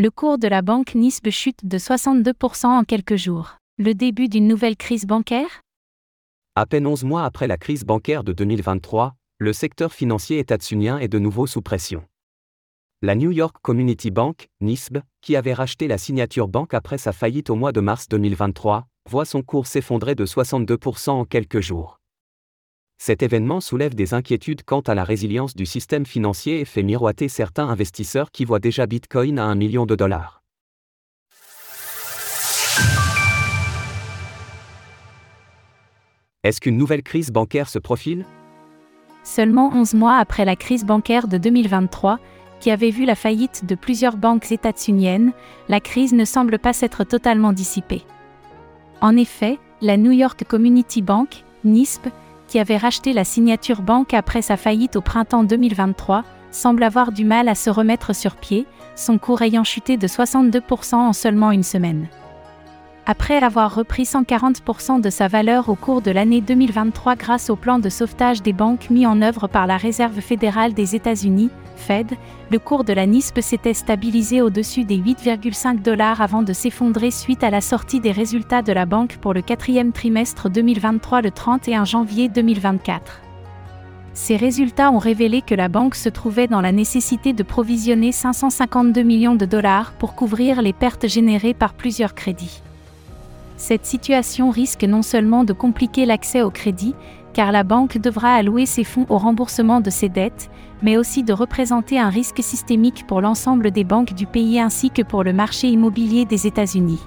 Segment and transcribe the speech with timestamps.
[0.00, 3.56] Le cours de la banque NISB chute de 62% en quelques jours.
[3.78, 5.62] Le début d'une nouvelle crise bancaire?
[6.54, 11.08] À peine 11 mois après la crise bancaire de 2023, le secteur financier états-unien est
[11.08, 12.04] de nouveau sous pression.
[13.02, 17.50] La New York Community Bank, NISB, qui avait racheté la signature banque après sa faillite
[17.50, 21.97] au mois de mars 2023, voit son cours s'effondrer de 62% en quelques jours.
[23.00, 27.28] Cet événement soulève des inquiétudes quant à la résilience du système financier et fait miroiter
[27.28, 30.42] certains investisseurs qui voient déjà Bitcoin à un million de dollars.
[36.42, 38.24] Est-ce qu'une nouvelle crise bancaire se profile?
[39.22, 42.18] Seulement 11 mois après la crise bancaire de 2023,
[42.58, 45.32] qui avait vu la faillite de plusieurs banques états-uniennes,
[45.68, 48.02] la crise ne semble pas s'être totalement dissipée.
[49.00, 52.08] En effet, la New York Community Bank, NISP,
[52.48, 57.24] qui avait racheté la signature banque après sa faillite au printemps 2023, semble avoir du
[57.24, 58.66] mal à se remettre sur pied,
[58.96, 62.08] son cours ayant chuté de 62% en seulement une semaine.
[63.10, 67.78] Après avoir repris 140% de sa valeur au cours de l'année 2023 grâce au plan
[67.78, 72.12] de sauvetage des banques mis en œuvre par la Réserve fédérale des États-Unis, Fed,
[72.50, 77.42] le cours de la NISP s'était stabilisé au-dessus des 8,5 dollars avant de s'effondrer suite
[77.44, 81.86] à la sortie des résultats de la banque pour le quatrième trimestre 2023 le 31
[81.86, 83.22] janvier 2024.
[84.12, 89.00] Ces résultats ont révélé que la banque se trouvait dans la nécessité de provisionner 552
[89.00, 92.60] millions de dollars pour couvrir les pertes générées par plusieurs crédits.
[93.58, 96.94] Cette situation risque non seulement de compliquer l'accès au crédit,
[97.32, 100.48] car la banque devra allouer ses fonds au remboursement de ses dettes,
[100.80, 105.02] mais aussi de représenter un risque systémique pour l'ensemble des banques du pays ainsi que
[105.02, 107.00] pour le marché immobilier des États-Unis.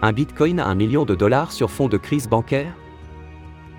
[0.00, 2.72] Un bitcoin à un million de dollars sur fond de crise bancaire?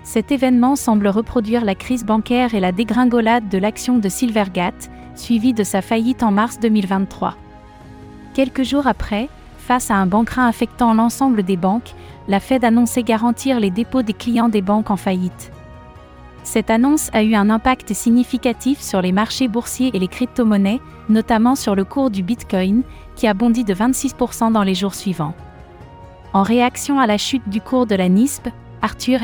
[0.04, 5.54] Cet événement semble reproduire la crise bancaire et la dégringolade de l'action de Silvergate, suivie
[5.54, 7.36] de sa faillite en mars 2023.
[8.32, 9.28] Quelques jours après,
[9.66, 11.94] Face à un banquerin affectant l'ensemble des banques,
[12.28, 15.52] la Fed annonçait garantir les dépôts des clients des banques en faillite.
[16.42, 21.54] Cette annonce a eu un impact significatif sur les marchés boursiers et les crypto-monnaies, notamment
[21.54, 22.82] sur le cours du Bitcoin,
[23.16, 25.34] qui a bondi de 26% dans les jours suivants.
[26.34, 28.50] En réaction à la chute du cours de la NISP,
[28.82, 29.20] Arthur,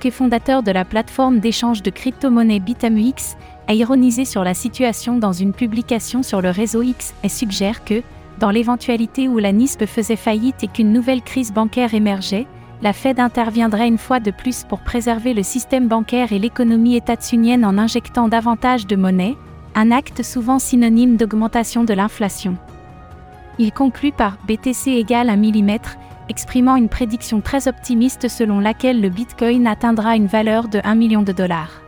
[0.00, 3.36] qui est fondateur de la plateforme d'échange de crypto-monnaies BitAmuX,
[3.68, 8.02] a ironisé sur la situation dans une publication sur le réseau X et suggère que,
[8.38, 12.46] dans l'éventualité où la NISP faisait faillite et qu'une nouvelle crise bancaire émergeait,
[12.82, 17.64] la Fed interviendrait une fois de plus pour préserver le système bancaire et l'économie états-unienne
[17.64, 19.36] en injectant davantage de monnaie,
[19.74, 22.56] un acte souvent synonyme d'augmentation de l'inflation.
[23.58, 25.78] Il conclut par BTC égale 1 mm,
[26.28, 31.22] exprimant une prédiction très optimiste selon laquelle le Bitcoin atteindra une valeur de 1 million
[31.22, 31.80] de dollars.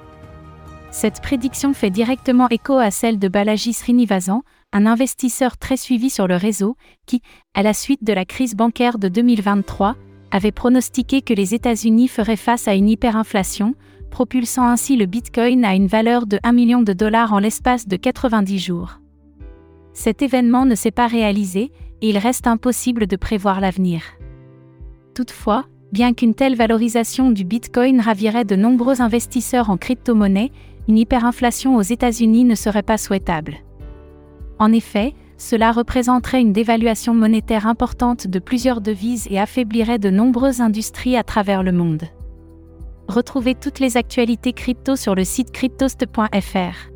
[0.90, 6.26] Cette prédiction fait directement écho à celle de Balaji Srinivasan, un investisseur très suivi sur
[6.26, 7.22] le réseau, qui,
[7.54, 9.96] à la suite de la crise bancaire de 2023,
[10.30, 13.74] avait pronostiqué que les États-Unis feraient face à une hyperinflation,
[14.10, 17.96] propulsant ainsi le Bitcoin à une valeur de 1 million de dollars en l'espace de
[17.96, 19.00] 90 jours.
[19.92, 21.72] Cet événement ne s'est pas réalisé,
[22.02, 24.02] et il reste impossible de prévoir l'avenir.
[25.14, 30.52] Toutefois, bien qu'une telle valorisation du Bitcoin ravirait de nombreux investisseurs en crypto-monnaie,
[30.88, 33.56] une hyperinflation aux États-Unis ne serait pas souhaitable.
[34.58, 40.60] En effet, cela représenterait une dévaluation monétaire importante de plusieurs devises et affaiblirait de nombreuses
[40.60, 42.04] industries à travers le monde.
[43.08, 46.90] Retrouvez toutes les actualités crypto sur le site cryptost.fr.